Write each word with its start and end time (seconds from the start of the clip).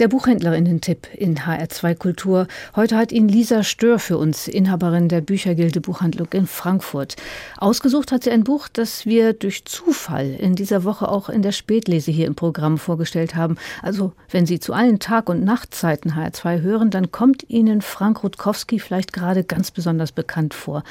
Der 0.00 0.08
Buchhändlerinnen-Tipp 0.08 1.06
in 1.14 1.38
HR2 1.38 1.94
Kultur. 1.94 2.48
Heute 2.74 2.96
hat 2.96 3.12
ihn 3.12 3.28
Lisa 3.28 3.62
Stör 3.62 4.00
für 4.00 4.18
uns, 4.18 4.48
Inhaberin 4.48 5.08
der 5.08 5.20
Büchergilde 5.20 5.80
Buchhandlung 5.80 6.26
in 6.32 6.48
Frankfurt. 6.48 7.14
Ausgesucht 7.58 8.10
hat 8.10 8.24
sie 8.24 8.32
ein 8.32 8.42
Buch, 8.42 8.66
das 8.66 9.06
wir 9.06 9.34
durch 9.34 9.64
Zufall 9.66 10.34
in 10.34 10.56
dieser 10.56 10.82
Woche 10.82 11.08
auch 11.08 11.28
in 11.28 11.42
der 11.42 11.52
Spätlese 11.52 12.10
hier 12.10 12.26
im 12.26 12.34
Programm 12.34 12.76
vorgestellt 12.78 13.36
haben. 13.36 13.56
Also, 13.82 14.14
wenn 14.30 14.46
Sie 14.46 14.58
zu 14.58 14.72
allen 14.72 14.98
Tag- 14.98 15.28
und 15.28 15.44
Nachtzeiten 15.44 16.16
HR2 16.16 16.62
hören, 16.62 16.90
dann 16.90 17.12
kommt 17.12 17.48
Ihnen 17.48 17.80
Frank 17.80 18.24
Rutkowski 18.24 18.80
vielleicht 18.80 19.12
gerade 19.12 19.44
ganz 19.44 19.70
besonders 19.70 20.10
bekannt 20.10 20.54
vor. 20.54 20.82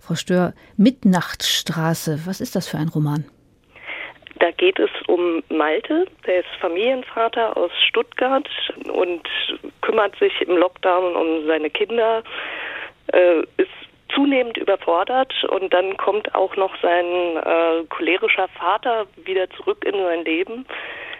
Frau 0.00 0.16
Stör, 0.16 0.52
Mitnachtstraße, 0.76 2.20
was 2.26 2.42
ist 2.42 2.56
das 2.56 2.68
für 2.68 2.76
ein 2.76 2.88
Roman? 2.88 3.24
Da 4.40 4.50
geht 4.52 4.78
es 4.78 4.90
um 5.06 5.42
Malte, 5.50 6.06
der 6.26 6.40
ist 6.40 6.48
Familienvater 6.60 7.56
aus 7.56 7.70
Stuttgart 7.88 8.48
und 8.90 9.28
kümmert 9.82 10.16
sich 10.16 10.32
im 10.40 10.56
Lockdown 10.56 11.14
um 11.14 11.46
seine 11.46 11.68
Kinder, 11.68 12.22
äh, 13.12 13.40
ist 13.58 13.70
zunehmend 14.14 14.56
überfordert 14.56 15.32
und 15.44 15.72
dann 15.72 15.96
kommt 15.98 16.34
auch 16.34 16.56
noch 16.56 16.74
sein 16.80 17.04
äh, 17.04 17.84
cholerischer 17.90 18.48
Vater 18.48 19.06
wieder 19.24 19.48
zurück 19.50 19.84
in 19.84 20.00
sein 20.02 20.24
Leben. 20.24 20.66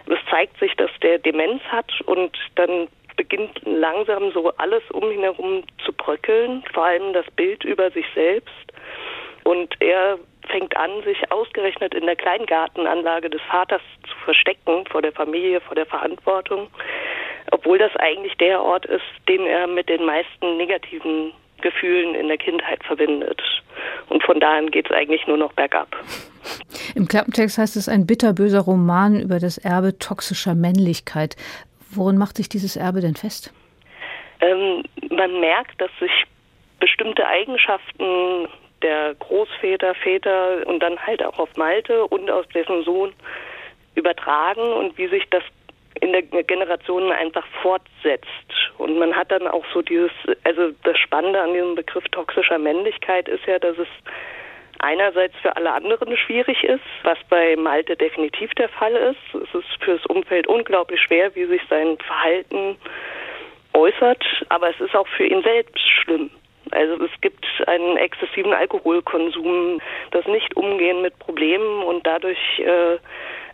Es 0.07 0.19
zeigt 0.29 0.57
sich, 0.59 0.75
dass 0.75 0.91
der 1.03 1.19
Demenz 1.19 1.61
hat 1.65 1.91
und 2.05 2.35
dann 2.55 2.87
beginnt 3.17 3.61
langsam 3.65 4.31
so 4.31 4.51
alles 4.57 4.81
um 4.91 5.11
ihn 5.11 5.21
herum 5.21 5.63
zu 5.85 5.93
bröckeln, 5.93 6.63
vor 6.73 6.85
allem 6.85 7.13
das 7.13 7.29
Bild 7.35 7.63
über 7.63 7.91
sich 7.91 8.05
selbst. 8.15 8.49
Und 9.43 9.75
er 9.79 10.17
fängt 10.51 10.75
an, 10.77 10.91
sich 11.03 11.31
ausgerechnet 11.31 11.93
in 11.93 12.05
der 12.05 12.15
Kleingartenanlage 12.15 13.29
des 13.29 13.41
Vaters 13.49 13.81
zu 14.07 14.15
verstecken 14.25 14.85
vor 14.89 15.01
der 15.01 15.11
Familie, 15.13 15.61
vor 15.61 15.75
der 15.75 15.85
Verantwortung, 15.85 16.67
obwohl 17.51 17.77
das 17.77 17.95
eigentlich 17.97 18.35
der 18.37 18.61
Ort 18.61 18.85
ist, 18.85 19.03
den 19.27 19.45
er 19.45 19.67
mit 19.67 19.89
den 19.89 20.05
meisten 20.05 20.57
negativen 20.57 21.33
Gefühlen 21.61 22.15
in 22.15 22.27
der 22.27 22.37
Kindheit 22.37 22.83
verbindet. 22.83 23.41
Und 24.09 24.23
von 24.23 24.39
da 24.39 24.57
an 24.57 24.71
geht 24.71 24.89
es 24.89 24.95
eigentlich 24.95 25.25
nur 25.27 25.37
noch 25.37 25.53
bergab. 25.53 25.87
Im 26.95 27.07
Klappentext 27.07 27.57
heißt 27.57 27.75
es 27.75 27.87
ein 27.87 28.05
bitterböser 28.05 28.61
Roman 28.61 29.19
über 29.19 29.39
das 29.39 29.57
Erbe 29.57 29.97
toxischer 29.99 30.55
Männlichkeit. 30.55 31.35
Worin 31.91 32.17
macht 32.17 32.37
sich 32.37 32.49
dieses 32.49 32.75
Erbe 32.75 33.01
denn 33.01 33.15
fest? 33.15 33.53
Ähm, 34.41 34.83
man 35.09 35.39
merkt, 35.39 35.79
dass 35.79 35.91
sich 35.99 36.11
bestimmte 36.79 37.27
Eigenschaften 37.27 38.47
der 38.83 39.15
Großväter, 39.15 39.95
Väter 39.95 40.65
und 40.67 40.79
dann 40.81 40.99
halt 40.99 41.23
auch 41.23 41.39
auf 41.39 41.55
Malte 41.57 42.05
und 42.05 42.29
aus 42.29 42.47
dessen 42.49 42.83
Sohn 42.83 43.13
übertragen 43.95 44.73
und 44.73 44.97
wie 44.97 45.07
sich 45.07 45.29
das 45.29 45.43
in 45.99 46.13
der 46.13 46.23
Generation 46.23 47.11
einfach 47.11 47.45
fortsetzt. 47.61 48.27
Und 48.77 48.97
man 48.97 49.15
hat 49.15 49.31
dann 49.31 49.47
auch 49.47 49.65
so 49.73 49.81
dieses, 49.81 50.11
also 50.43 50.71
das 50.83 50.97
Spannende 50.97 51.41
an 51.41 51.53
diesem 51.53 51.75
Begriff 51.75 52.05
toxischer 52.11 52.57
Männlichkeit 52.57 53.27
ist 53.27 53.45
ja, 53.45 53.59
dass 53.59 53.77
es 53.77 53.87
einerseits 54.79 55.35
für 55.41 55.55
alle 55.55 55.71
anderen 55.71 56.17
schwierig 56.17 56.63
ist, 56.63 56.83
was 57.03 57.17
bei 57.29 57.55
Malte 57.55 57.95
definitiv 57.95 58.51
der 58.55 58.69
Fall 58.69 58.95
ist. 58.95 59.35
Es 59.35 59.53
ist 59.53 59.83
fürs 59.83 60.05
Umfeld 60.07 60.47
unglaublich 60.47 61.01
schwer, 61.01 61.35
wie 61.35 61.45
sich 61.45 61.61
sein 61.69 61.97
Verhalten 61.99 62.77
äußert, 63.73 64.23
aber 64.49 64.69
es 64.69 64.79
ist 64.79 64.95
auch 64.95 65.07
für 65.07 65.25
ihn 65.25 65.43
selbst 65.43 65.79
schlimm. 65.79 66.31
Also 66.71 67.03
es 67.03 67.11
gibt 67.21 67.45
einen 67.67 67.97
exzessiven 67.97 68.53
Alkoholkonsum, 68.53 69.79
das 70.11 70.25
Nicht-Umgehen 70.25 71.01
mit 71.01 71.17
Problemen 71.19 71.83
und 71.83 72.05
dadurch 72.05 72.59
äh, 72.59 72.97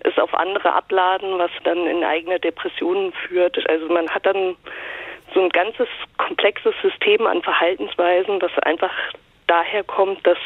es 0.01 0.17
auf 0.17 0.33
andere 0.33 0.73
abladen, 0.73 1.37
was 1.37 1.51
dann 1.63 1.85
in 1.87 2.03
eigene 2.03 2.39
Depressionen 2.39 3.13
führt. 3.13 3.57
Also 3.69 3.87
man 3.87 4.09
hat 4.09 4.25
dann 4.25 4.55
so 5.33 5.41
ein 5.41 5.49
ganzes 5.49 5.87
komplexes 6.17 6.73
System 6.81 7.27
an 7.27 7.41
Verhaltensweisen, 7.41 8.41
was 8.41 8.57
einfach 8.59 8.93
daher 9.47 9.83
kommt, 9.83 10.25
dass 10.25 10.37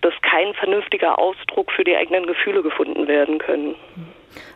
dass 0.00 0.12
kein 0.20 0.52
vernünftiger 0.52 1.18
Ausdruck 1.18 1.72
für 1.72 1.82
die 1.82 1.96
eigenen 1.96 2.26
Gefühle 2.26 2.62
gefunden 2.62 3.08
werden 3.08 3.38
können. 3.38 3.74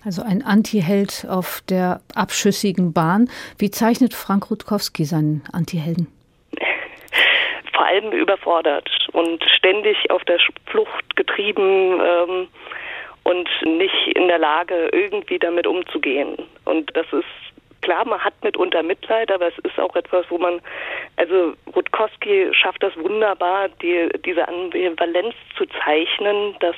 Also 0.04 0.22
ein 0.22 0.42
Antiheld 0.42 1.26
auf 1.26 1.62
der 1.70 2.03
abschüssigen 2.14 2.92
Bahn. 2.92 3.31
Wie 3.56 3.70
zeichnet 3.70 4.12
Frank 4.12 4.50
Rutkowski 4.50 5.06
seinen 5.06 5.42
Antihelden? 5.50 6.06
Vor 7.78 7.87
allem 7.87 8.11
überfordert 8.11 8.91
und 9.12 9.43
ständig 9.56 10.11
auf 10.11 10.25
der 10.25 10.39
Flucht 10.66 11.15
getrieben 11.15 12.00
ähm, 12.00 12.49
und 13.22 13.49
nicht 13.65 14.09
in 14.16 14.27
der 14.27 14.39
Lage, 14.39 14.89
irgendwie 14.93 15.39
damit 15.39 15.65
umzugehen. 15.66 16.37
Und 16.65 16.91
das 16.97 17.06
ist 17.12 17.25
klar, 17.83 18.05
man 18.05 18.19
hat 18.19 18.34
mitunter 18.43 18.83
Mitleid, 18.83 19.31
aber 19.31 19.47
es 19.47 19.59
ist 19.59 19.78
auch 19.78 19.94
etwas, 19.94 20.27
wo 20.28 20.38
man, 20.38 20.61
also 21.17 21.55
Rutkowski 21.75 22.49
schafft 22.53 22.83
das 22.83 22.97
wunderbar, 22.97 23.69
die, 23.81 24.09
diese 24.25 24.49
Ambivalenz 24.49 25.34
zu 25.56 25.65
zeichnen, 25.84 26.56
dass, 26.59 26.77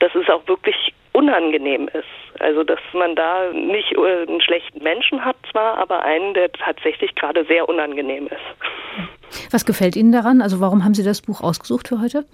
dass 0.00 0.14
es 0.14 0.28
auch 0.28 0.46
wirklich 0.46 0.92
unangenehm 1.12 1.88
ist. 1.94 2.40
Also 2.40 2.62
dass 2.62 2.80
man 2.92 3.16
da 3.16 3.50
nicht 3.54 3.92
äh, 3.92 4.26
einen 4.28 4.42
schlechten 4.42 4.82
Menschen 4.82 5.24
hat 5.24 5.36
zwar, 5.50 5.78
aber 5.78 6.02
einen, 6.02 6.34
der 6.34 6.52
tatsächlich 6.52 7.14
gerade 7.14 7.46
sehr 7.46 7.66
unangenehm 7.70 8.26
ist. 8.26 9.07
Was 9.50 9.64
gefällt 9.64 9.96
Ihnen 9.96 10.12
daran? 10.12 10.42
Also 10.42 10.60
warum 10.60 10.84
haben 10.84 10.94
Sie 10.94 11.04
das 11.04 11.22
Buch 11.22 11.42
ausgesucht 11.42 11.88
für 11.88 12.00
heute? 12.00 12.24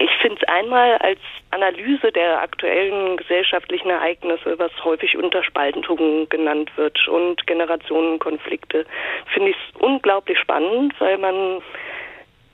Ich 0.00 0.10
finde 0.20 0.38
es 0.40 0.48
einmal 0.48 0.96
als 0.98 1.18
Analyse 1.50 2.12
der 2.12 2.40
aktuellen 2.40 3.16
gesellschaftlichen 3.16 3.90
Ereignisse, 3.90 4.58
was 4.58 4.70
häufig 4.84 5.16
unter 5.16 5.42
Spaltung 5.42 6.28
genannt 6.28 6.70
wird 6.76 7.08
und 7.08 7.46
Generationenkonflikte, 7.46 8.84
finde 9.32 9.50
ich 9.50 9.56
es 9.56 9.80
unglaublich 9.80 10.38
spannend, 10.38 10.94
weil 10.98 11.18
man 11.18 11.62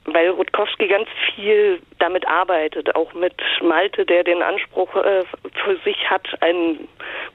weil 0.07 0.29
Rutkowski 0.29 0.87
ganz 0.87 1.09
viel 1.33 1.81
damit 1.97 2.27
arbeitet, 2.27 2.95
auch 2.95 3.13
mit 3.13 3.33
Malte, 3.63 4.05
der 4.05 4.23
den 4.23 4.43
Anspruch 4.43 4.95
äh, 4.95 5.23
für 5.63 5.77
sich 5.83 6.09
hat, 6.09 6.27
ein 6.41 6.87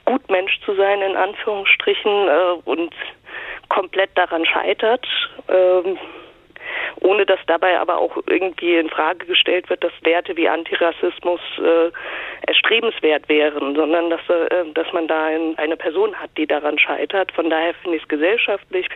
Gutmensch 0.05 0.59
zu 0.65 0.73
sein, 0.75 1.01
in 1.01 1.17
Anführungsstrichen, 1.17 2.27
äh, 2.29 2.53
und 2.63 2.93
komplett 3.67 4.11
daran 4.17 4.45
scheitert. 4.45 5.05
Ähm, 5.49 5.97
ohne 7.01 7.25
dass 7.25 7.39
dabei 7.47 7.79
aber 7.79 7.97
auch 7.97 8.15
irgendwie 8.27 8.77
in 8.77 8.89
Frage 8.89 9.25
gestellt 9.25 9.69
wird, 9.69 9.83
dass 9.83 9.91
Werte 10.03 10.37
wie 10.37 10.47
Antirassismus 10.47 11.41
äh, 11.57 11.91
erstrebenswert 12.47 13.27
wären, 13.27 13.75
sondern 13.75 14.09
dass, 14.09 14.21
äh, 14.29 14.65
dass 14.73 14.91
man 14.93 15.07
da 15.07 15.25
eine 15.25 15.77
Person 15.77 16.15
hat, 16.15 16.29
die 16.37 16.47
daran 16.47 16.77
scheitert. 16.77 17.31
Von 17.31 17.49
daher 17.49 17.73
finde 17.75 17.97
ich 17.97 18.03
es 18.03 18.09
gesellschaftlich 18.09 18.87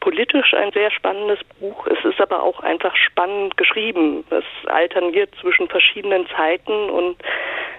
politisch 0.00 0.54
ein 0.54 0.72
sehr 0.72 0.90
spannendes 0.90 1.38
Buch. 1.60 1.86
Es 1.86 2.04
ist 2.04 2.20
aber 2.20 2.42
auch 2.42 2.60
einfach 2.60 2.94
spannend 2.96 3.56
geschrieben. 3.56 4.24
Es 4.30 4.44
alterniert 4.66 5.34
zwischen 5.40 5.68
verschiedenen 5.68 6.26
Zeiten 6.28 6.90
und 6.90 7.16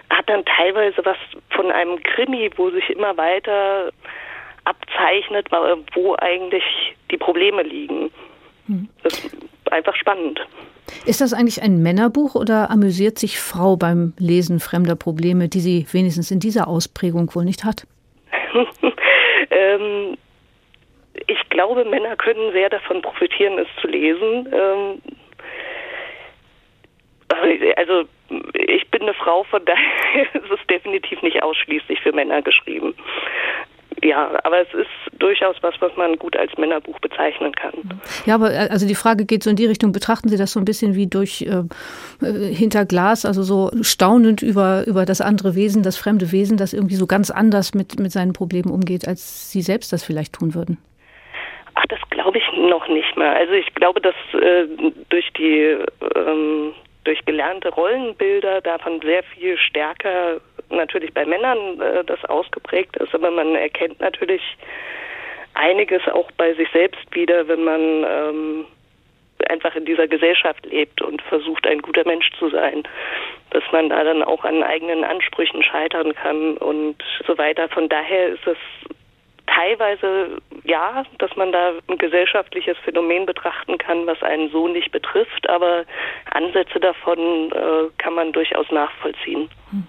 hat 0.09 0.29
dann 0.29 0.43
teilweise 0.45 1.03
was 1.05 1.17
von 1.49 1.71
einem 1.71 2.01
Krimi, 2.03 2.49
wo 2.55 2.69
sich 2.71 2.89
immer 2.89 3.15
weiter 3.17 3.91
abzeichnet, 4.65 5.47
wo 5.93 6.15
eigentlich 6.19 6.63
die 7.11 7.17
Probleme 7.17 7.63
liegen. 7.63 8.11
Hm. 8.69 8.87
Das 9.03 9.13
ist 9.13 9.35
einfach 9.71 9.95
spannend. 9.95 10.39
Ist 11.05 11.21
das 11.21 11.33
eigentlich 11.33 11.61
ein 11.61 11.81
Männerbuch 11.81 12.35
oder 12.35 12.69
amüsiert 12.69 13.17
sich 13.17 13.39
Frau 13.39 13.75
beim 13.75 14.13
Lesen 14.17 14.59
fremder 14.59 14.95
Probleme, 14.95 15.49
die 15.49 15.59
sie 15.59 15.85
wenigstens 15.91 16.31
in 16.31 16.39
dieser 16.39 16.67
Ausprägung 16.67 17.33
wohl 17.35 17.45
nicht 17.45 17.63
hat? 17.63 17.85
ähm, 19.51 20.17
ich 21.27 21.49
glaube, 21.49 21.85
Männer 21.85 22.15
können 22.15 22.51
sehr 22.53 22.69
davon 22.69 23.01
profitieren, 23.01 23.57
es 23.59 23.67
zu 23.81 23.87
lesen. 23.87 24.47
Ähm, 24.51 25.01
also 27.75 28.07
ich 28.53 28.87
bin 28.89 29.03
eine 29.03 29.13
Frau, 29.13 29.43
von 29.43 29.63
daher 29.65 30.23
ist 30.33 30.51
es 30.51 30.67
definitiv 30.67 31.21
nicht 31.21 31.41
ausschließlich 31.41 31.99
für 32.01 32.11
Männer 32.11 32.41
geschrieben. 32.41 32.93
Ja, 34.03 34.39
aber 34.43 34.61
es 34.61 34.73
ist 34.73 35.19
durchaus 35.19 35.55
was, 35.61 35.75
was 35.79 35.95
man 35.97 36.15
gut 36.17 36.35
als 36.37 36.55
Männerbuch 36.57 36.99
bezeichnen 36.99 37.53
kann. 37.53 37.73
Ja, 38.25 38.35
aber 38.35 38.51
äh, 38.51 38.69
also 38.69 38.87
die 38.87 38.95
Frage 38.95 39.25
geht 39.25 39.43
so 39.43 39.49
in 39.49 39.55
die 39.55 39.65
Richtung, 39.65 39.91
betrachten 39.91 40.29
Sie 40.29 40.37
das 40.37 40.53
so 40.53 40.59
ein 40.59 40.65
bisschen 40.65 40.95
wie 40.95 41.07
durch 41.07 41.41
äh, 41.41 41.63
äh, 42.25 42.53
hinter 42.53 42.85
Glas, 42.85 43.25
also 43.25 43.43
so 43.43 43.71
staunend 43.81 44.41
über, 44.41 44.85
über 44.87 45.05
das 45.05 45.21
andere 45.21 45.55
Wesen, 45.55 45.83
das 45.83 45.97
fremde 45.97 46.31
Wesen, 46.31 46.57
das 46.57 46.73
irgendwie 46.73 46.95
so 46.95 47.07
ganz 47.07 47.29
anders 47.29 47.73
mit, 47.73 47.99
mit 47.99 48.11
seinen 48.11 48.33
Problemen 48.33 48.71
umgeht, 48.71 49.07
als 49.07 49.51
Sie 49.51 49.61
selbst 49.61 49.91
das 49.91 50.03
vielleicht 50.03 50.33
tun 50.33 50.53
würden? 50.53 50.77
Ach, 51.75 51.85
das 51.89 51.99
glaube 52.09 52.37
ich 52.37 52.43
noch 52.57 52.87
nicht 52.87 53.15
mal. 53.17 53.35
Also 53.35 53.53
ich 53.53 53.73
glaube, 53.75 54.01
dass 54.01 54.15
äh, 54.33 54.65
durch 55.09 55.29
die 55.37 55.77
ähm, 56.15 56.73
durch 57.03 57.23
gelernte 57.25 57.69
Rollenbilder 57.69 58.61
davon 58.61 59.01
sehr 59.01 59.23
viel 59.23 59.57
stärker 59.57 60.41
natürlich 60.69 61.13
bei 61.13 61.25
Männern 61.25 61.79
äh, 61.81 62.03
das 62.03 62.23
ausgeprägt 62.25 62.97
ist, 62.97 63.13
aber 63.13 63.31
man 63.31 63.55
erkennt 63.55 63.99
natürlich 63.99 64.41
einiges 65.53 66.07
auch 66.07 66.31
bei 66.33 66.53
sich 66.53 66.69
selbst 66.71 67.03
wieder, 67.15 67.47
wenn 67.47 67.63
man 67.63 67.81
ähm, 67.81 68.65
einfach 69.47 69.75
in 69.75 69.85
dieser 69.85 70.07
Gesellschaft 70.07 70.65
lebt 70.65 71.01
und 71.01 71.21
versucht, 71.23 71.65
ein 71.65 71.81
guter 71.81 72.05
Mensch 72.05 72.29
zu 72.37 72.49
sein, 72.49 72.83
dass 73.51 73.63
man 73.71 73.89
da 73.89 74.03
dann 74.03 74.23
auch 74.23 74.43
an 74.43 74.63
eigenen 74.63 75.03
Ansprüchen 75.03 75.63
scheitern 75.63 76.13
kann 76.13 76.57
und 76.57 76.97
so 77.25 77.37
weiter. 77.37 77.67
Von 77.69 77.89
daher 77.89 78.29
ist 78.29 78.45
es 78.45 78.57
teilweise 79.47 80.41
ja, 80.63 81.03
dass 81.17 81.35
man 81.35 81.51
da 81.51 81.73
ein 81.87 81.97
gesellschaftliches 81.97 82.77
Phänomen 82.79 83.25
betrachten 83.25 83.77
kann, 83.77 84.05
was 84.05 84.21
einen 84.21 84.49
so 84.51 84.67
nicht 84.67 84.91
betrifft, 84.91 85.49
aber 85.49 85.85
Ansätze 86.31 86.79
davon 86.79 87.51
äh, 87.51 87.89
kann 87.97 88.13
man 88.13 88.31
durchaus 88.31 88.69
nachvollziehen. 88.71 89.49
Hm. 89.71 89.83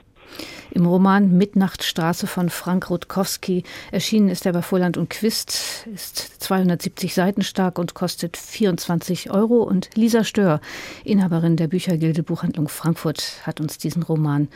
Im 0.73 0.87
Roman 0.87 1.37
Mitnachtstraße 1.37 2.29
von 2.29 2.49
Frank 2.49 2.91
Rutkowski 2.91 3.65
erschienen 3.91 4.29
ist 4.29 4.47
er 4.47 4.53
bei 4.53 4.63
Vorland 4.63 4.97
und 4.97 5.11
Quist, 5.11 5.87
ist 5.93 6.43
270 6.43 7.13
Seiten 7.13 7.43
stark 7.43 7.79
und 7.79 7.95
kostet 7.95 8.37
24 8.37 9.33
Euro. 9.33 9.63
Und 9.63 9.91
Lisa 9.97 10.23
Stör, 10.23 10.61
Inhaberin 11.05 11.57
der 11.57 11.67
Büchergilde 11.67 12.23
Buchhandlung 12.23 12.69
Frankfurt, 12.69 13.41
hat 13.45 13.61
uns 13.61 13.79
diesen 13.79 14.05
Roman 14.05 14.49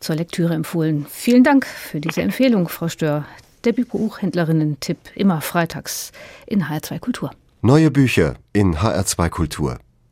zur 0.00 0.16
Lektüre 0.16 0.54
empfohlen. 0.54 1.06
Vielen 1.08 1.44
Dank 1.44 1.66
für 1.66 2.00
diese 2.00 2.22
Empfehlung, 2.22 2.68
Frau 2.68 2.88
Stör. 2.88 3.24
Der 3.64 3.72
Buchhändlerinnen-Tipp 3.72 4.98
immer 5.14 5.40
freitags 5.40 6.12
in 6.46 6.64
HR2 6.64 6.98
Kultur. 6.98 7.30
Neue 7.62 7.90
Bücher 7.90 8.36
in 8.52 8.76
HR2 8.76 9.28
Kultur. 9.28 9.78